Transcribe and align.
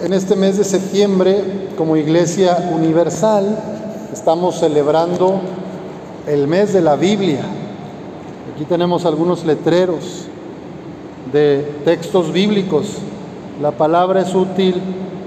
En 0.00 0.12
este 0.12 0.34
mes 0.34 0.56
de 0.58 0.64
septiembre, 0.64 1.68
como 1.76 1.96
Iglesia 1.96 2.70
Universal, 2.72 3.56
estamos 4.12 4.58
celebrando 4.58 5.40
el 6.26 6.48
mes 6.48 6.72
de 6.72 6.80
la 6.80 6.96
Biblia. 6.96 7.40
Aquí 8.54 8.64
tenemos 8.64 9.04
algunos 9.04 9.44
letreros 9.44 10.26
de 11.32 11.80
textos 11.84 12.32
bíblicos. 12.32 12.96
La 13.60 13.72
palabra 13.72 14.22
es 14.22 14.34
útil 14.34 14.80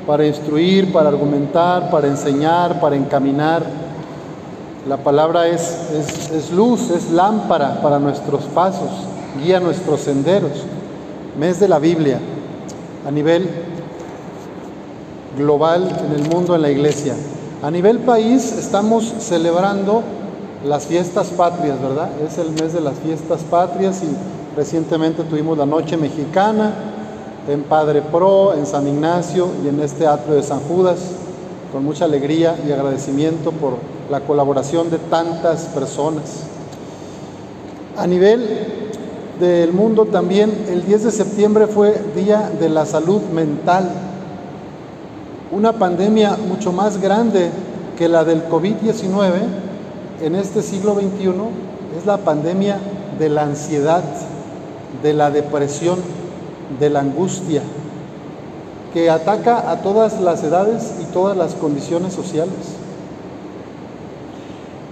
para 0.06 0.26
instruir, 0.26 0.92
para 0.92 1.10
argumentar, 1.10 1.90
para 1.90 2.08
enseñar, 2.08 2.80
para 2.82 2.96
encaminar. 2.96 3.64
La 4.90 4.98
palabra 4.98 5.48
es, 5.48 5.90
es, 6.34 6.52
luz, 6.52 6.90
es 6.92 7.12
lámpara 7.12 7.82
para 7.82 7.98
nuestros 7.98 8.44
pasos, 8.46 8.90
guía 9.42 9.60
nuestros 9.60 10.02
senderos. 10.02 10.52
Mes 11.40 11.60
de 11.60 11.68
la 11.68 11.80
Biblia 11.80 12.20
a 13.08 13.12
nivel 13.12 13.50
global 15.38 15.88
en 16.06 16.20
el 16.20 16.30
mundo, 16.30 16.56
en 16.56 16.62
la 16.62 16.72
iglesia. 16.72 17.16
A 17.64 17.72
nivel 17.72 18.00
país 18.00 18.52
estamos 18.52 19.14
celebrando 19.20 20.04
las 20.66 20.86
fiestas 20.86 21.28
patrias, 21.30 21.82
¿verdad? 21.82 22.10
Es 22.26 22.38
el 22.38 22.52
mes 22.52 22.74
de 22.74 22.82
las 22.82 22.98
fiestas 23.00 23.42
patrias 23.44 24.02
y 24.04 24.56
recientemente 24.56 25.24
tuvimos 25.24 25.58
la 25.58 25.66
Noche 25.66 25.98
Mexicana 25.98 26.74
en 27.48 27.64
Padre 27.64 28.02
Pro, 28.02 28.54
en 28.54 28.66
San 28.66 28.88
Ignacio 28.88 29.48
y 29.64 29.68
en 29.68 29.80
este 29.80 30.08
atrio 30.08 30.36
de 30.36 30.44
San 30.44 30.60
Judas, 30.62 30.98
con 31.72 31.84
mucha 31.84 32.06
alegría 32.06 32.56
y 32.68 32.72
agradecimiento 32.72 33.52
por 33.52 33.74
la 34.10 34.22
colaboración 34.22 34.90
de 34.90 34.98
tantas 34.98 35.64
personas. 35.66 36.44
A 37.98 38.08
nivel 38.08 38.92
del 39.40 39.74
mundo 39.74 40.06
también, 40.06 40.66
el 40.70 40.86
10 40.86 41.04
de 41.04 41.12
septiembre 41.12 41.68
fue 41.68 42.02
Día 42.16 42.50
de 42.60 42.70
la 42.70 42.86
Salud 42.86 43.22
Mental 43.34 44.05
una 45.52 45.74
pandemia 45.74 46.38
mucho 46.48 46.72
más 46.72 47.00
grande 47.00 47.50
que 47.98 48.10
la 48.10 48.24
del 48.24 48.48
COVID-19 48.50 49.34
en 50.22 50.36
este 50.36 50.62
siglo 50.62 50.96
XXI 50.96 51.32
es 51.98 52.06
la 52.06 52.18
pandemia 52.18 52.80
de 53.20 53.30
la 53.30 53.44
ansiedad, 53.44 54.04
de 55.04 55.14
la 55.14 55.32
depresión, 55.32 56.00
de 56.80 56.90
la 56.90 57.02
angustia, 57.02 57.62
que 58.94 59.10
ataca 59.10 59.72
a 59.72 59.82
todas 59.82 60.20
las 60.20 60.44
edades 60.44 60.96
y 61.02 61.06
todas 61.14 61.38
las 61.38 61.54
condiciones 61.54 62.14
sociales. 62.14 62.54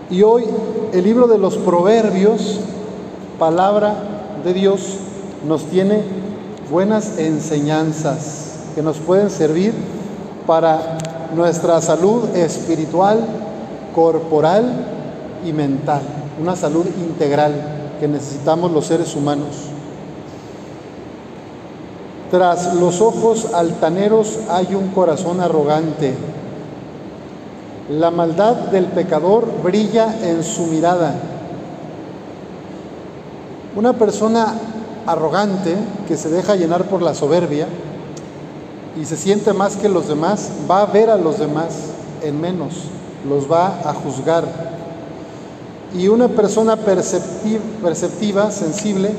Y 0.10 0.22
hoy 0.24 0.46
el 0.94 1.04
libro 1.04 1.28
de 1.28 1.38
los 1.38 1.58
proverbios, 1.58 2.60
palabra 3.40 3.96
de 4.44 4.54
Dios, 4.54 4.98
nos 5.48 5.66
tiene 5.66 6.04
buenas 6.70 7.18
enseñanzas 7.18 8.60
que 8.76 8.82
nos 8.82 8.98
pueden 8.98 9.30
servir 9.30 9.74
para 10.46 10.98
nuestra 11.36 11.82
salud 11.82 12.36
espiritual, 12.36 13.20
corporal 13.94 14.86
y 15.46 15.54
mental, 15.54 16.02
una 16.42 16.56
salud 16.56 16.86
integral 16.86 17.54
que 18.00 18.08
necesitamos 18.08 18.72
los 18.72 18.86
seres 18.86 19.16
humanos. 19.16 19.70
Tras 22.32 22.74
los 22.74 23.00
ojos 23.00 23.54
altaneros 23.54 24.40
hay 24.50 24.74
un 24.74 24.90
corazón 24.90 25.40
arrogante. 25.40 26.16
La 27.92 28.10
maldad 28.10 28.56
del 28.72 28.86
pecador 28.86 29.48
brilla 29.62 30.18
en 30.24 30.44
su 30.44 30.66
mirada. 30.66 31.14
Una 33.76 33.94
persona 33.94 34.56
arrogante 35.06 35.76
que 36.08 36.18
se 36.18 36.30
deja 36.30 36.56
llenar 36.56 36.86
por 36.86 37.02
la 37.02 37.14
soberbia 37.14 37.68
y 39.00 39.06
se 39.06 39.18
siente 39.18 39.54
más 39.54 39.76
que 39.76 39.90
los 39.90 40.08
demás, 40.08 40.50
va 40.70 40.82
a 40.82 40.86
ver 40.86 41.10
a 41.10 41.18
los 41.18 41.40
demás 41.40 41.76
en 42.22 42.40
menos, 42.40 42.74
los 43.28 43.52
va 43.52 43.80
a 43.84 43.94
juzgar. 43.94 44.46
Y 45.96 46.08
una 46.08 46.28
persona 46.28 46.76
perceptiva, 46.76 48.52
sensible, 48.52 49.12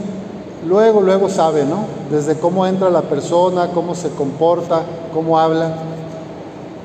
luego, 0.67 1.01
luego 1.01 1.29
sabe, 1.29 1.65
¿no? 1.65 1.85
Desde 2.11 2.39
cómo 2.39 2.67
entra 2.67 2.91
la 2.91 3.03
persona, 3.03 3.69
cómo 3.73 3.95
se 3.95 4.11
comporta, 4.11 4.83
cómo 5.13 5.39
habla. 5.39 5.75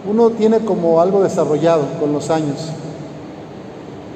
Uno 0.09 0.31
tiene 0.31 0.59
como 0.59 1.01
algo 1.01 1.21
desarrollado 1.21 1.83
con 1.99 2.13
los 2.13 2.29
años. 2.29 2.69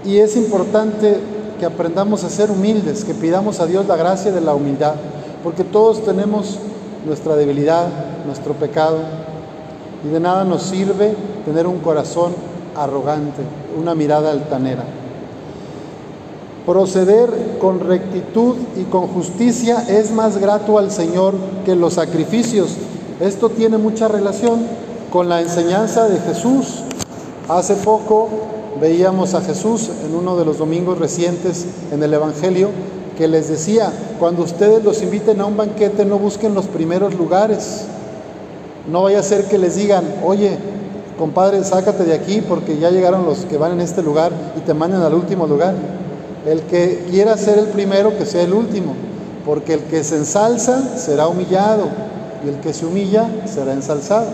Y 0.05 0.17
es 0.17 0.35
importante 0.35 1.19
que 1.59 1.65
aprendamos 1.65 2.23
a 2.23 2.29
ser 2.29 2.51
humildes, 2.51 3.03
que 3.03 3.13
pidamos 3.13 3.59
a 3.59 3.65
Dios 3.65 3.87
la 3.87 3.95
gracia 3.95 4.31
de 4.31 4.41
la 4.41 4.53
humildad, 4.53 4.95
porque 5.43 5.63
todos 5.63 6.03
tenemos 6.03 6.59
nuestra 7.05 7.35
debilidad, 7.35 7.87
nuestro 8.25 8.53
pecado, 8.53 8.99
y 10.03 10.09
de 10.09 10.19
nada 10.19 10.43
nos 10.43 10.63
sirve 10.63 11.15
tener 11.45 11.67
un 11.67 11.79
corazón 11.79 12.33
arrogante, 12.75 13.41
una 13.79 13.95
mirada 13.95 14.31
altanera. 14.31 14.83
Proceder 16.65 17.57
con 17.59 17.81
rectitud 17.81 18.55
y 18.77 18.83
con 18.83 19.07
justicia 19.07 19.83
es 19.89 20.11
más 20.11 20.37
grato 20.37 20.77
al 20.77 20.91
Señor 20.91 21.35
que 21.65 21.75
los 21.75 21.95
sacrificios. 21.95 22.75
Esto 23.19 23.49
tiene 23.49 23.77
mucha 23.77 24.07
relación 24.07 24.61
con 25.11 25.27
la 25.27 25.41
enseñanza 25.41 26.07
de 26.07 26.19
Jesús. 26.19 26.83
Hace 27.49 27.75
poco 27.75 28.29
veíamos 28.79 29.33
a 29.33 29.41
Jesús 29.41 29.89
en 30.05 30.15
uno 30.15 30.37
de 30.37 30.45
los 30.45 30.57
domingos 30.57 30.97
recientes 30.97 31.65
en 31.91 32.01
el 32.01 32.13
Evangelio 32.13 32.69
que 33.17 33.27
les 33.27 33.49
decía, 33.49 33.91
cuando 34.19 34.43
ustedes 34.43 34.83
los 34.83 35.01
inviten 35.03 35.39
a 35.41 35.45
un 35.45 35.57
banquete 35.57 36.05
no 36.05 36.17
busquen 36.17 36.53
los 36.53 36.65
primeros 36.65 37.13
lugares. 37.13 37.85
No 38.87 39.03
vaya 39.03 39.19
a 39.19 39.23
ser 39.23 39.45
que 39.45 39.57
les 39.57 39.75
digan, 39.75 40.03
oye, 40.23 40.57
compadre, 41.17 41.63
sácate 41.63 42.03
de 42.03 42.13
aquí 42.13 42.41
porque 42.41 42.77
ya 42.77 42.89
llegaron 42.89 43.25
los 43.25 43.45
que 43.45 43.57
van 43.57 43.73
en 43.73 43.81
este 43.81 44.01
lugar 44.01 44.31
y 44.57 44.61
te 44.61 44.73
mandan 44.73 45.01
al 45.01 45.13
último 45.13 45.47
lugar. 45.47 45.73
El 46.45 46.63
que 46.63 47.05
quiera 47.09 47.37
ser 47.37 47.57
el 47.57 47.67
primero, 47.67 48.17
que 48.17 48.25
sea 48.25 48.43
el 48.43 48.53
último, 48.53 48.93
porque 49.45 49.75
el 49.75 49.79
que 49.81 50.03
se 50.03 50.17
ensalza 50.17 50.97
será 50.97 51.27
humillado 51.27 51.87
y 52.45 52.49
el 52.49 52.55
que 52.55 52.73
se 52.73 52.85
humilla 52.85 53.29
será 53.45 53.73
ensalzado. 53.73 54.27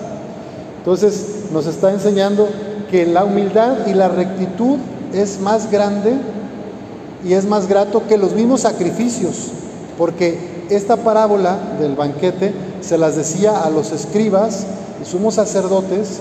Entonces 0.79 1.45
nos 1.53 1.67
está 1.67 1.91
enseñando 1.91 2.47
que 2.89 3.05
la 3.05 3.25
humildad 3.25 3.85
y 3.85 3.93
la 3.93 4.07
rectitud 4.07 4.77
es 5.13 5.39
más 5.39 5.69
grande 5.69 6.13
y 7.23 7.33
es 7.33 7.45
más 7.45 7.67
grato 7.67 8.03
que 8.07 8.17
los 8.17 8.33
mismos 8.33 8.61
sacrificios, 8.61 9.51
porque 9.97 10.65
esta 10.69 10.97
parábola 10.97 11.57
del 11.79 11.95
banquete 11.95 12.53
se 12.81 12.97
las 12.97 13.15
decía 13.15 13.63
a 13.63 13.69
los 13.69 13.91
escribas 13.91 14.65
y 15.01 15.05
sumos 15.05 15.35
sacerdotes 15.35 16.19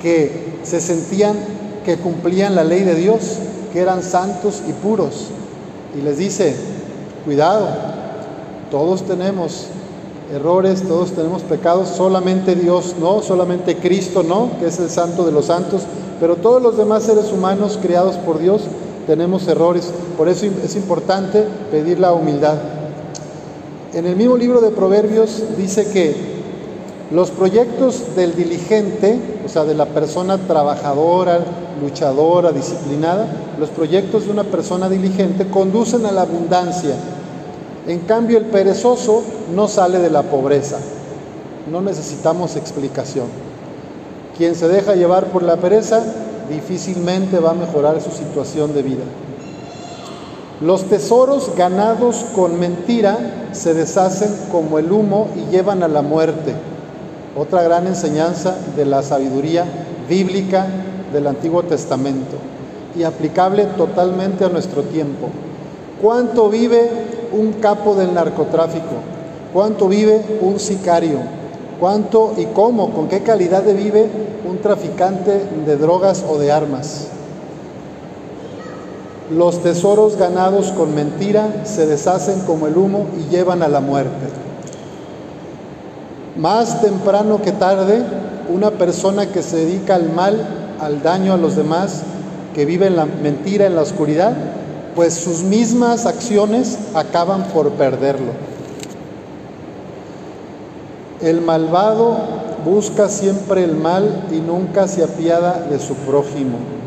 que 0.00 0.58
se 0.62 0.80
sentían 0.80 1.36
que 1.84 1.96
cumplían 1.96 2.54
la 2.54 2.64
ley 2.64 2.82
de 2.82 2.94
Dios, 2.94 3.38
que 3.72 3.80
eran 3.80 4.02
santos 4.02 4.62
y 4.68 4.72
puros. 4.72 5.28
Y 5.98 6.02
les 6.02 6.18
dice, 6.18 6.54
cuidado, 7.24 7.68
todos 8.70 9.02
tenemos 9.02 9.66
errores, 10.32 10.82
todos 10.82 11.12
tenemos 11.12 11.42
pecados, 11.42 11.88
solamente 11.88 12.54
Dios 12.54 12.94
no, 12.98 13.20
solamente 13.20 13.76
Cristo 13.76 14.22
no, 14.22 14.50
que 14.58 14.66
es 14.66 14.78
el 14.78 14.88
santo 14.88 15.24
de 15.24 15.32
los 15.32 15.46
santos, 15.46 15.82
pero 16.20 16.36
todos 16.36 16.62
los 16.62 16.76
demás 16.76 17.02
seres 17.02 17.32
humanos 17.32 17.78
creados 17.82 18.16
por 18.16 18.38
Dios 18.38 18.62
tenemos 19.06 19.46
errores, 19.48 19.90
por 20.16 20.28
eso 20.28 20.46
es 20.64 20.76
importante 20.76 21.44
pedir 21.70 21.98
la 21.98 22.12
humildad. 22.12 22.56
En 23.94 24.06
el 24.06 24.16
mismo 24.16 24.38
libro 24.38 24.62
de 24.62 24.70
Proverbios 24.70 25.42
dice 25.58 25.86
que 25.88 26.16
los 27.10 27.30
proyectos 27.30 28.16
del 28.16 28.34
diligente, 28.34 29.20
o 29.44 29.48
sea, 29.50 29.64
de 29.64 29.74
la 29.74 29.84
persona 29.84 30.38
trabajadora, 30.38 31.40
luchadora, 31.82 32.52
disciplinada, 32.52 33.26
los 33.60 33.68
proyectos 33.68 34.24
de 34.24 34.30
una 34.30 34.44
persona 34.44 34.88
diligente 34.88 35.48
conducen 35.48 36.06
a 36.06 36.12
la 36.12 36.22
abundancia. 36.22 36.94
En 37.86 37.98
cambio, 38.00 38.38
el 38.38 38.46
perezoso 38.46 39.22
no 39.54 39.68
sale 39.68 39.98
de 39.98 40.08
la 40.08 40.22
pobreza. 40.22 40.78
No 41.70 41.82
necesitamos 41.82 42.56
explicación. 42.56 43.26
Quien 44.38 44.54
se 44.54 44.68
deja 44.68 44.94
llevar 44.94 45.26
por 45.26 45.42
la 45.42 45.58
pereza 45.58 46.02
difícilmente 46.48 47.40
va 47.40 47.50
a 47.50 47.54
mejorar 47.54 48.00
su 48.00 48.10
situación 48.10 48.72
de 48.72 48.82
vida. 48.82 49.04
Los 50.62 50.84
tesoros 50.84 51.50
ganados 51.56 52.24
con 52.36 52.60
mentira 52.60 53.48
se 53.50 53.74
deshacen 53.74 54.32
como 54.52 54.78
el 54.78 54.92
humo 54.92 55.26
y 55.34 55.50
llevan 55.50 55.82
a 55.82 55.88
la 55.88 56.02
muerte. 56.02 56.54
Otra 57.36 57.64
gran 57.64 57.88
enseñanza 57.88 58.56
de 58.76 58.84
la 58.84 59.02
sabiduría 59.02 59.64
bíblica 60.08 60.68
del 61.12 61.26
Antiguo 61.26 61.64
Testamento 61.64 62.36
y 62.96 63.02
aplicable 63.02 63.64
totalmente 63.76 64.44
a 64.44 64.50
nuestro 64.50 64.82
tiempo. 64.82 65.30
¿Cuánto 66.00 66.48
vive 66.48 66.88
un 67.32 67.54
capo 67.54 67.96
del 67.96 68.14
narcotráfico? 68.14 69.02
¿Cuánto 69.52 69.88
vive 69.88 70.24
un 70.42 70.60
sicario? 70.60 71.18
¿Cuánto 71.80 72.34
y 72.36 72.44
cómo, 72.46 72.92
con 72.92 73.08
qué 73.08 73.24
calidad 73.24 73.64
vive 73.64 74.08
un 74.48 74.58
traficante 74.58 75.40
de 75.66 75.76
drogas 75.76 76.24
o 76.28 76.38
de 76.38 76.52
armas? 76.52 77.08
Los 79.36 79.62
tesoros 79.62 80.16
ganados 80.16 80.72
con 80.72 80.94
mentira 80.94 81.62
se 81.64 81.86
deshacen 81.86 82.40
como 82.40 82.66
el 82.66 82.76
humo 82.76 83.06
y 83.18 83.30
llevan 83.30 83.62
a 83.62 83.68
la 83.68 83.80
muerte. 83.80 84.26
Más 86.36 86.82
temprano 86.82 87.40
que 87.40 87.52
tarde, 87.52 88.02
una 88.52 88.72
persona 88.72 89.26
que 89.26 89.42
se 89.42 89.56
dedica 89.56 89.94
al 89.94 90.10
mal, 90.10 90.74
al 90.80 91.02
daño 91.02 91.32
a 91.32 91.38
los 91.38 91.56
demás, 91.56 92.02
que 92.54 92.66
vive 92.66 92.88
en 92.88 92.96
la 92.96 93.06
mentira, 93.06 93.66
en 93.66 93.74
la 93.74 93.82
oscuridad, 93.82 94.34
pues 94.94 95.14
sus 95.14 95.42
mismas 95.42 96.04
acciones 96.04 96.76
acaban 96.94 97.44
por 97.44 97.70
perderlo. 97.70 98.32
El 101.22 101.40
malvado 101.40 102.18
busca 102.66 103.08
siempre 103.08 103.64
el 103.64 103.76
mal 103.76 104.26
y 104.30 104.40
nunca 104.40 104.88
se 104.88 105.02
apiada 105.02 105.66
de 105.70 105.78
su 105.78 105.94
prójimo. 105.94 106.81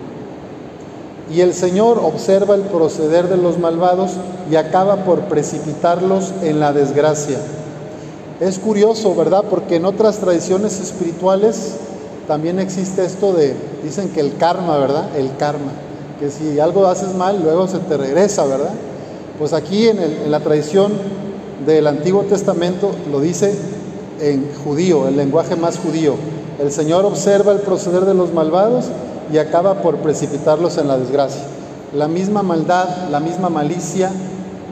Y 1.34 1.42
el 1.42 1.54
Señor 1.54 2.00
observa 2.00 2.56
el 2.56 2.62
proceder 2.62 3.28
de 3.30 3.38
los 3.38 3.58
malvados 3.58 4.12
y 4.52 4.56
acaba 4.58 4.98
por 5.06 5.22
precipitarlos 5.22 6.32
en 6.44 6.60
la 6.60 6.72
desgracia. 6.72 7.38
Es 8.40 8.60
curioso, 8.60 9.16
¿verdad? 9.16 9.44
Porque 9.50 9.78
en 9.78 9.86
otras 9.86 10.18
tradiciones 10.18 10.80
espirituales 10.80 11.78
también 12.28 12.60
existe 12.60 13.06
esto 13.06 13.34
de, 13.34 13.56
dicen 13.84 14.10
que 14.10 14.20
el 14.20 14.38
karma, 14.38 14.78
¿verdad? 14.78 15.16
El 15.18 15.36
karma. 15.38 15.72
Que 16.20 16.30
si 16.30 16.60
algo 16.60 16.86
haces 16.86 17.16
mal, 17.16 17.42
luego 17.42 17.68
se 17.68 17.80
te 17.80 17.98
regresa, 17.98 18.46
¿verdad? 18.46 18.74
Pues 19.40 19.54
aquí 19.54 19.88
en, 19.88 20.00
en 20.00 20.32
la 20.32 20.42
tradición 20.42 20.94
del 21.66 21.88
Antiguo 21.88 22.24
Testamento 22.24 22.92
lo 23.12 23.20
dice 23.20 23.54
en 24.22 24.48
judío, 24.64 25.08
el 25.08 25.18
lenguaje 25.18 25.56
más 25.56 25.78
judío. 25.78 26.16
El 26.60 26.72
Señor 26.72 27.06
observa 27.06 27.52
el 27.52 27.60
proceder 27.60 28.06
de 28.06 28.14
los 28.14 28.34
malvados 28.34 28.86
y 29.32 29.38
acaba 29.38 29.82
por 29.82 29.98
precipitarlos 29.98 30.78
en 30.78 30.88
la 30.88 30.98
desgracia. 30.98 31.42
La 31.94 32.08
misma 32.08 32.44
maldad, 32.44 33.10
la 33.10 33.20
misma 33.20 33.50
malicia 33.50 34.12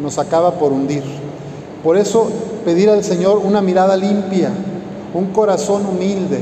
nos 0.01 0.17
acaba 0.19 0.53
por 0.55 0.71
hundir. 0.71 1.03
Por 1.83 1.97
eso 1.97 2.27
pedir 2.65 2.89
al 2.89 3.03
Señor 3.03 3.37
una 3.37 3.61
mirada 3.61 3.95
limpia, 3.97 4.51
un 5.13 5.27
corazón 5.27 5.85
humilde 5.85 6.39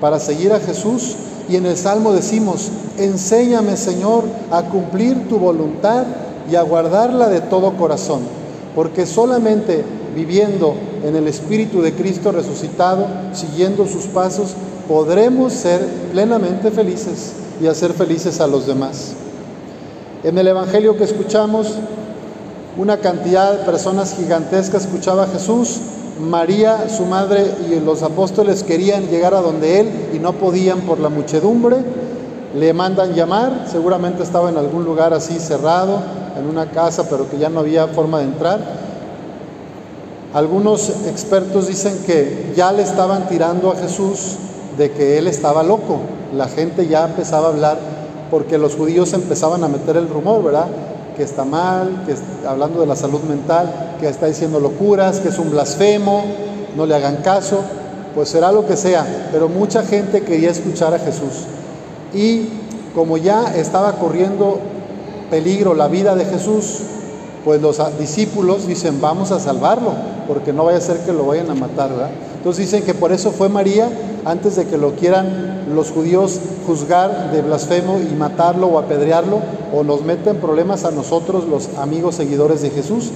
para 0.00 0.18
seguir 0.18 0.52
a 0.52 0.60
Jesús. 0.60 1.16
Y 1.48 1.56
en 1.56 1.66
el 1.66 1.76
Salmo 1.76 2.12
decimos, 2.12 2.70
enséñame 2.96 3.76
Señor 3.76 4.24
a 4.50 4.62
cumplir 4.62 5.28
tu 5.28 5.38
voluntad 5.38 6.04
y 6.50 6.54
a 6.54 6.62
guardarla 6.62 7.28
de 7.28 7.40
todo 7.40 7.76
corazón, 7.76 8.20
porque 8.74 9.06
solamente 9.06 9.84
viviendo 10.14 10.74
en 11.04 11.16
el 11.16 11.26
Espíritu 11.26 11.82
de 11.82 11.92
Cristo 11.94 12.32
resucitado, 12.32 13.06
siguiendo 13.32 13.86
sus 13.86 14.06
pasos, 14.06 14.54
podremos 14.88 15.52
ser 15.52 15.84
plenamente 16.12 16.70
felices 16.70 17.32
y 17.60 17.66
hacer 17.66 17.92
felices 17.92 18.40
a 18.40 18.46
los 18.46 18.66
demás. 18.66 19.12
En 20.22 20.38
el 20.38 20.48
Evangelio 20.48 20.96
que 20.96 21.04
escuchamos, 21.04 21.68
una 22.76 22.98
cantidad 22.98 23.52
de 23.52 23.64
personas 23.64 24.14
gigantescas 24.16 24.84
escuchaba 24.84 25.24
a 25.24 25.26
Jesús. 25.28 25.80
María, 26.20 26.88
su 26.88 27.04
madre 27.06 27.50
y 27.70 27.80
los 27.80 28.02
apóstoles 28.02 28.62
querían 28.62 29.08
llegar 29.08 29.34
a 29.34 29.40
donde 29.40 29.80
él 29.80 29.88
y 30.14 30.18
no 30.18 30.34
podían 30.34 30.80
por 30.82 31.00
la 31.00 31.08
muchedumbre. 31.08 31.78
Le 32.54 32.72
mandan 32.72 33.14
llamar, 33.14 33.66
seguramente 33.70 34.22
estaba 34.22 34.50
en 34.50 34.56
algún 34.56 34.84
lugar 34.84 35.14
así 35.14 35.38
cerrado, 35.38 36.00
en 36.38 36.46
una 36.46 36.70
casa, 36.70 37.08
pero 37.08 37.28
que 37.30 37.38
ya 37.38 37.48
no 37.48 37.60
había 37.60 37.86
forma 37.88 38.18
de 38.18 38.24
entrar. 38.24 38.60
Algunos 40.32 40.90
expertos 41.06 41.66
dicen 41.66 41.98
que 42.06 42.52
ya 42.54 42.72
le 42.72 42.82
estaban 42.82 43.28
tirando 43.28 43.70
a 43.70 43.76
Jesús 43.76 44.36
de 44.76 44.92
que 44.92 45.18
él 45.18 45.26
estaba 45.26 45.62
loco. 45.62 46.00
La 46.34 46.48
gente 46.48 46.86
ya 46.86 47.04
empezaba 47.04 47.48
a 47.48 47.50
hablar 47.50 47.78
porque 48.30 48.58
los 48.58 48.76
judíos 48.76 49.12
empezaban 49.12 49.64
a 49.64 49.68
meter 49.68 49.96
el 49.96 50.08
rumor, 50.08 50.42
¿verdad? 50.42 50.66
Que 51.16 51.22
está 51.22 51.44
mal, 51.44 52.04
que 52.06 52.14
hablando 52.46 52.80
de 52.80 52.86
la 52.86 52.96
salud 52.96 53.20
mental, 53.22 53.96
que 53.98 54.08
está 54.08 54.26
diciendo 54.26 54.60
locuras, 54.60 55.20
que 55.20 55.28
es 55.28 55.38
un 55.38 55.50
blasfemo, 55.50 56.24
no 56.76 56.86
le 56.86 56.94
hagan 56.94 57.16
caso, 57.16 57.58
pues 58.14 58.28
será 58.28 58.52
lo 58.52 58.66
que 58.66 58.76
sea, 58.76 59.28
pero 59.32 59.48
mucha 59.48 59.82
gente 59.82 60.22
quería 60.22 60.50
escuchar 60.50 60.94
a 60.94 60.98
Jesús. 60.98 61.44
Y 62.14 62.48
como 62.94 63.16
ya 63.16 63.54
estaba 63.56 63.92
corriendo 63.94 64.58
peligro 65.30 65.74
la 65.74 65.88
vida 65.88 66.14
de 66.14 66.24
Jesús, 66.24 66.80
pues 67.44 67.60
los 67.60 67.78
discípulos 67.98 68.66
dicen, 68.66 69.00
vamos 69.00 69.32
a 69.32 69.40
salvarlo, 69.40 69.92
porque 70.28 70.52
no 70.52 70.64
vaya 70.64 70.78
a 70.78 70.82
ser 70.82 70.98
que 70.98 71.12
lo 71.12 71.26
vayan 71.26 71.50
a 71.50 71.54
matar, 71.54 71.90
¿verdad? 71.90 72.10
Entonces 72.40 72.70
dicen 72.70 72.84
que 72.84 72.94
por 72.94 73.12
eso 73.12 73.32
fue 73.32 73.50
María, 73.50 73.90
antes 74.24 74.56
de 74.56 74.64
que 74.64 74.78
lo 74.78 74.92
quieran 74.92 75.66
los 75.74 75.90
judíos 75.90 76.40
juzgar 76.66 77.32
de 77.32 77.42
blasfemo 77.42 78.00
y 78.00 78.16
matarlo 78.16 78.66
o 78.68 78.78
apedrearlo, 78.78 79.40
o 79.74 79.84
nos 79.84 80.02
meten 80.06 80.38
problemas 80.38 80.86
a 80.86 80.90
nosotros, 80.90 81.44
los 81.46 81.68
amigos 81.76 82.14
seguidores 82.14 82.62
de 82.62 82.70
Jesús. 82.70 83.10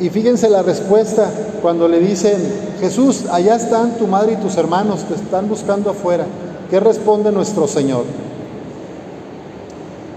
Y 0.00 0.08
fíjense 0.08 0.48
la 0.48 0.62
respuesta 0.62 1.30
cuando 1.60 1.88
le 1.88 2.00
dicen, 2.00 2.38
Jesús, 2.80 3.24
allá 3.30 3.56
están 3.56 3.98
tu 3.98 4.06
madre 4.06 4.32
y 4.32 4.36
tus 4.36 4.56
hermanos, 4.56 5.04
te 5.04 5.14
están 5.14 5.46
buscando 5.46 5.90
afuera. 5.90 6.24
¿Qué 6.70 6.80
responde 6.80 7.32
nuestro 7.32 7.68
Señor? 7.68 8.04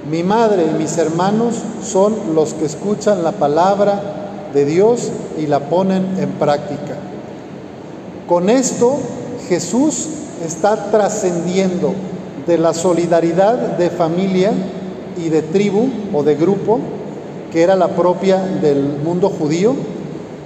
Mi 0.10 0.24
madre 0.24 0.68
y 0.72 0.82
mis 0.82 0.98
hermanos 0.98 1.56
son 1.84 2.16
los 2.34 2.54
que 2.54 2.64
escuchan 2.64 3.26
la 3.26 3.34
palabra 3.34 4.02
de 4.54 4.64
Dios 4.64 5.12
y 5.38 5.48
la 5.48 5.60
ponen 5.60 6.18
en 6.18 6.30
práctica. 6.40 6.96
Con 8.28 8.50
esto 8.50 8.98
Jesús 9.48 10.10
está 10.46 10.92
trascendiendo 10.92 11.94
de 12.46 12.58
la 12.58 12.74
solidaridad 12.74 13.56
de 13.78 13.90
familia 13.90 14.52
y 15.18 15.30
de 15.30 15.42
tribu 15.42 15.90
o 16.14 16.24
de 16.24 16.36
grupo, 16.36 16.80
que 17.52 17.64
era 17.64 17.78
la 17.78 17.88
propia 17.90 18.40
del 18.42 19.00
mundo 19.04 19.30
judío, 19.30 19.74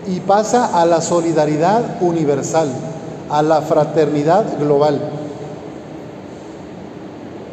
y 0.08 0.20
pasa 0.20 0.80
a 0.80 0.86
la 0.86 1.02
solidaridad 1.02 2.02
universal, 2.02 2.70
a 3.30 3.42
la 3.42 3.62
fraternidad 3.62 4.60
global. 4.60 5.00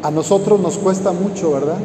A 0.03 0.11
nosotros 0.11 0.59
nos 0.59 0.77
cuesta 0.77 1.11
mucho, 1.11 1.51
¿verdad? 1.51 1.77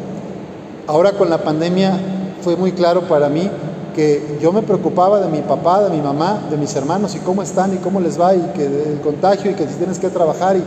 Ahora 0.87 1.13
con 1.13 1.31
la 1.31 1.39
pandemia 1.39 1.99
fue 2.43 2.57
muy 2.57 2.73
claro 2.73 3.09
para 3.09 3.31
mí 3.31 3.51
que 3.95 4.39
yo 4.41 4.53
me 4.53 4.63
preocupaba 4.63 5.21
de 5.21 5.29
mi 5.29 5.41
papá, 5.41 5.83
de 5.83 5.91
mi 5.91 6.03
mamá, 6.03 6.43
de 6.51 6.57
mis 6.57 6.75
hermanos 6.77 7.15
y 7.15 7.19
cómo 7.19 7.43
están 7.43 7.75
y 7.75 7.79
cómo 7.79 8.01
les 8.01 8.21
va 8.21 8.35
y 8.35 8.41
que 8.55 8.67
el 8.67 9.01
contagio 9.03 9.51
y 9.51 9.55
que 9.55 9.67
si 9.67 9.75
tienes 9.75 9.99
que 9.99 10.11
trabajar, 10.11 10.57
y, 10.57 10.65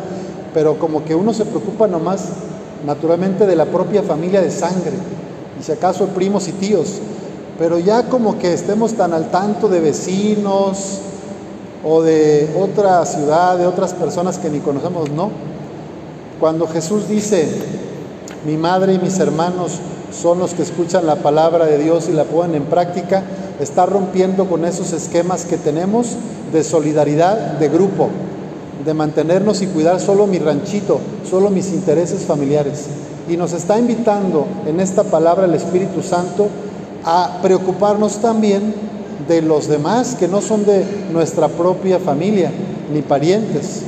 pero 0.53 0.79
como 0.79 1.03
que 1.05 1.13
uno 1.13 1.33
se 1.33 1.45
preocupa 1.45 1.87
nomás 1.87 2.29
naturalmente 2.85 3.45
de 3.45 3.55
la 3.55 3.65
propia 3.65 4.03
familia 4.03 4.41
de 4.41 4.51
sangre 4.51 4.93
y 5.59 5.63
si 5.63 5.71
acaso 5.71 6.07
primos 6.07 6.47
y 6.47 6.53
tíos, 6.53 6.99
pero 7.57 7.79
ya 7.79 8.03
como 8.03 8.37
que 8.37 8.53
estemos 8.53 8.93
tan 8.93 9.13
al 9.13 9.31
tanto 9.31 9.67
de 9.67 9.79
vecinos 9.79 10.99
o 11.83 12.01
de 12.01 12.55
otra 12.59 13.05
ciudad, 13.05 13.57
de 13.57 13.65
otras 13.65 13.93
personas 13.93 14.37
que 14.37 14.49
ni 14.49 14.59
conocemos, 14.59 15.09
no. 15.11 15.31
Cuando 16.39 16.67
Jesús 16.67 17.07
dice, 17.07 17.47
mi 18.45 18.57
madre 18.57 18.93
y 18.93 18.99
mis 18.99 19.17
hermanos 19.19 19.79
son 20.11 20.39
los 20.39 20.53
que 20.53 20.63
escuchan 20.63 21.05
la 21.05 21.17
palabra 21.17 21.65
de 21.65 21.77
Dios 21.77 22.07
y 22.09 22.13
la 22.13 22.23
ponen 22.23 22.55
en 22.55 22.63
práctica, 22.63 23.23
está 23.59 23.85
rompiendo 23.85 24.47
con 24.47 24.65
esos 24.65 24.93
esquemas 24.93 25.45
que 25.45 25.57
tenemos 25.57 26.15
de 26.53 26.63
solidaridad 26.63 27.57
de 27.59 27.69
grupo, 27.69 28.09
de 28.85 28.93
mantenernos 28.93 29.61
y 29.61 29.67
cuidar 29.67 29.99
solo 29.99 30.27
mi 30.27 30.39
ranchito, 30.39 30.99
solo 31.29 31.49
mis 31.49 31.71
intereses 31.73 32.21
familiares. 32.21 32.85
Y 33.27 33.35
nos 33.35 33.51
está 33.51 33.77
invitando 33.77 34.45
en 34.65 34.79
esta 34.79 35.03
palabra 35.03 35.45
el 35.45 35.53
Espíritu 35.53 36.01
Santo 36.01 36.47
a 37.03 37.39
preocuparnos 37.41 38.19
también 38.19 38.73
de 39.27 39.41
los 39.41 39.67
demás 39.67 40.15
que 40.15 40.27
no 40.27 40.41
son 40.41 40.65
de 40.65 40.85
nuestra 41.11 41.49
propia 41.49 41.99
familia, 41.99 42.51
ni 42.93 43.01
parientes, 43.01 43.81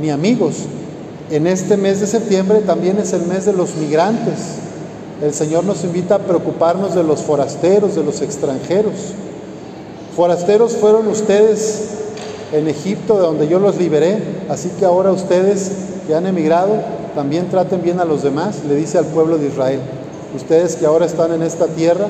ni 0.00 0.10
amigos. 0.10 0.64
En 1.30 1.46
este 1.46 1.76
mes 1.76 2.00
de 2.00 2.08
septiembre 2.08 2.60
también 2.60 2.98
es 2.98 3.12
el 3.12 3.22
mes 3.22 3.44
de 3.44 3.52
los 3.52 3.76
migrantes 3.76 4.59
el 5.22 5.34
Señor 5.34 5.64
nos 5.64 5.84
invita 5.84 6.14
a 6.14 6.18
preocuparnos 6.18 6.94
de 6.94 7.02
los 7.02 7.20
forasteros, 7.20 7.94
de 7.94 8.02
los 8.02 8.22
extranjeros. 8.22 8.94
Forasteros 10.16 10.72
fueron 10.72 11.06
ustedes 11.08 11.88
en 12.52 12.68
Egipto, 12.68 13.16
de 13.16 13.22
donde 13.22 13.48
yo 13.48 13.58
los 13.58 13.76
liberé, 13.76 14.18
así 14.48 14.70
que 14.78 14.84
ahora 14.84 15.12
ustedes 15.12 15.70
que 16.06 16.14
han 16.14 16.26
emigrado, 16.26 16.76
también 17.14 17.48
traten 17.48 17.82
bien 17.82 18.00
a 18.00 18.04
los 18.04 18.22
demás, 18.22 18.64
le 18.66 18.74
dice 18.74 18.98
al 18.98 19.06
pueblo 19.06 19.36
de 19.36 19.48
Israel. 19.48 19.80
Ustedes 20.34 20.76
que 20.76 20.86
ahora 20.86 21.06
están 21.06 21.32
en 21.32 21.42
esta 21.42 21.66
tierra, 21.66 22.06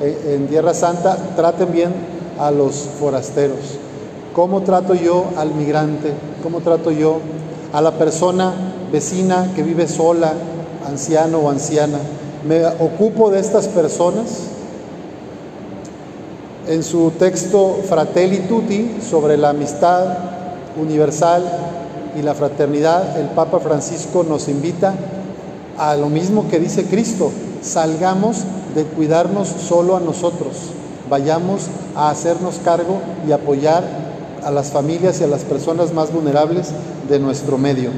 eh, 0.00 0.34
en 0.36 0.48
Tierra 0.48 0.74
Santa, 0.74 1.16
traten 1.34 1.72
bien 1.72 1.92
a 2.38 2.50
los 2.50 2.74
forasteros. 3.00 3.78
¿Cómo 4.34 4.62
trato 4.62 4.94
yo 4.94 5.24
al 5.36 5.54
migrante? 5.54 6.12
¿Cómo 6.42 6.60
trato 6.60 6.90
yo 6.90 7.18
a 7.72 7.80
la 7.80 7.92
persona 7.92 8.52
vecina 8.92 9.52
que 9.56 9.62
vive 9.62 9.88
sola, 9.88 10.34
anciano 10.86 11.38
o 11.38 11.50
anciana? 11.50 11.98
Me 12.48 12.64
ocupo 12.64 13.30
de 13.30 13.40
estas 13.40 13.68
personas. 13.68 14.44
En 16.66 16.82
su 16.82 17.10
texto 17.12 17.80
Fratelli 17.86 18.40
Tutti 18.40 18.98
sobre 19.08 19.36
la 19.36 19.50
amistad 19.50 20.06
universal 20.80 21.44
y 22.18 22.22
la 22.22 22.34
fraternidad, 22.34 23.18
el 23.18 23.26
Papa 23.28 23.58
Francisco 23.58 24.24
nos 24.26 24.48
invita 24.48 24.94
a 25.76 25.96
lo 25.96 26.08
mismo 26.08 26.48
que 26.48 26.58
dice 26.58 26.84
Cristo, 26.84 27.30
salgamos 27.62 28.44
de 28.74 28.84
cuidarnos 28.84 29.48
solo 29.48 29.96
a 29.96 30.00
nosotros, 30.00 30.56
vayamos 31.08 31.66
a 31.94 32.10
hacernos 32.10 32.60
cargo 32.64 32.98
y 33.26 33.32
apoyar 33.32 33.84
a 34.42 34.50
las 34.50 34.70
familias 34.70 35.20
y 35.20 35.24
a 35.24 35.28
las 35.28 35.42
personas 35.42 35.92
más 35.92 36.12
vulnerables 36.12 36.70
de 37.08 37.18
nuestro 37.18 37.58
medio. 37.58 37.90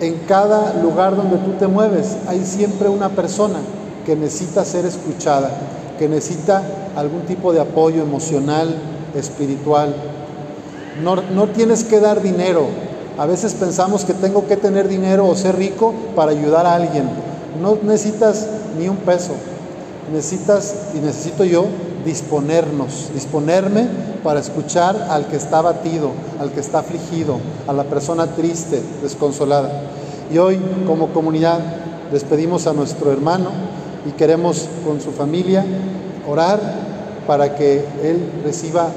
En 0.00 0.14
cada 0.26 0.80
lugar 0.82 1.14
donde 1.14 1.36
tú 1.36 1.52
te 1.58 1.66
mueves 1.66 2.16
hay 2.26 2.44
siempre 2.44 2.88
una 2.88 3.10
persona 3.10 3.58
que 4.06 4.16
necesita 4.16 4.64
ser 4.64 4.86
escuchada, 4.86 5.50
que 5.98 6.08
necesita 6.08 6.62
algún 6.96 7.22
tipo 7.22 7.52
de 7.52 7.60
apoyo 7.60 8.02
emocional, 8.02 8.74
espiritual. 9.14 9.94
No, 11.02 11.16
no 11.16 11.48
tienes 11.48 11.84
que 11.84 12.00
dar 12.00 12.22
dinero. 12.22 12.66
A 13.18 13.26
veces 13.26 13.52
pensamos 13.52 14.06
que 14.06 14.14
tengo 14.14 14.46
que 14.46 14.56
tener 14.56 14.88
dinero 14.88 15.26
o 15.26 15.34
ser 15.34 15.56
rico 15.56 15.92
para 16.16 16.32
ayudar 16.32 16.64
a 16.64 16.76
alguien. 16.76 17.04
No 17.60 17.76
necesitas 17.82 18.46
ni 18.78 18.88
un 18.88 18.96
peso. 18.96 19.32
Necesitas 20.10 20.74
y 20.94 20.98
necesito 20.98 21.44
yo 21.44 21.66
disponernos, 22.06 23.10
disponerme 23.12 23.88
para 24.22 24.40
escuchar 24.40 25.08
al 25.10 25.26
que 25.26 25.36
está 25.36 25.58
abatido, 25.58 26.10
al 26.38 26.50
que 26.52 26.60
está 26.60 26.80
afligido, 26.80 27.38
a 27.66 27.72
la 27.72 27.84
persona 27.84 28.26
triste, 28.26 28.82
desconsolada. 29.02 29.70
Y 30.32 30.38
hoy 30.38 30.58
como 30.86 31.08
comunidad 31.08 31.60
despedimos 32.12 32.66
a 32.66 32.72
nuestro 32.72 33.12
hermano 33.12 33.50
y 34.06 34.12
queremos 34.12 34.68
con 34.84 35.00
su 35.00 35.12
familia 35.12 35.64
orar 36.28 36.60
para 37.26 37.54
que 37.54 37.84
él 38.02 38.30
reciba 38.44 38.88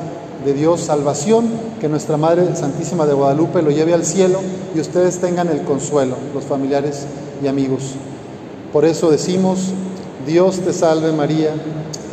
de 0.46 0.54
Dios 0.54 0.82
salvación, 0.82 1.46
que 1.80 1.88
nuestra 1.88 2.18
Madre 2.18 2.56
Santísima 2.56 3.06
de 3.06 3.14
Guadalupe 3.14 3.62
lo 3.62 3.72
lleve 3.72 3.94
al 3.94 4.06
cielo 4.06 4.40
y 4.76 4.80
ustedes 4.80 5.20
tengan 5.20 5.48
el 5.48 5.62
consuelo, 5.62 6.16
los 6.34 6.44
familiares 6.44 7.06
y 7.42 7.48
amigos. 7.48 7.94
Por 8.72 8.86
eso 8.86 9.10
decimos, 9.10 9.72
Dios 10.26 10.60
te 10.60 10.74
salve 10.74 11.12
María, 11.12 11.52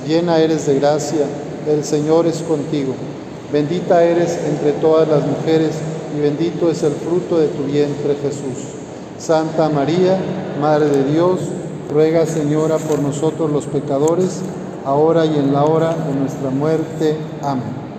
llena 0.07 0.39
eres 0.39 0.67
de 0.67 0.79
gracia, 0.79 1.27
el 1.69 1.85
Señor 1.85 2.27
es 2.27 2.39
contigo, 2.43 2.95
bendita 3.53 4.03
eres 4.03 4.39
entre 4.47 4.73
todas 4.73 5.09
las 5.09 5.27
mujeres 5.27 5.75
y 6.17 6.21
bendito 6.21 6.71
es 6.71 6.83
el 6.83 6.93
fruto 6.93 7.39
de 7.39 7.49
tu 7.49 7.65
vientre 7.65 8.17
Jesús. 8.23 8.75
Santa 9.19 9.69
María, 9.69 10.19
Madre 10.61 10.89
de 10.89 11.05
Dios, 11.13 11.41
ruega 11.91 12.27
Señora 12.27 12.79
por 12.79 13.01
nosotros 13.01 13.51
los 13.51 13.67
pecadores, 13.67 14.41
ahora 14.85 15.27
y 15.27 15.37
en 15.37 15.53
la 15.53 15.65
hora 15.65 15.95
de 15.95 16.15
nuestra 16.15 16.51
muerte. 16.51 17.17
Amén. 17.43 17.90